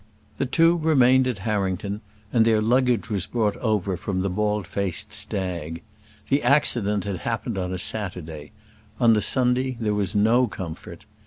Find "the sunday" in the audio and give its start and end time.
9.13-9.77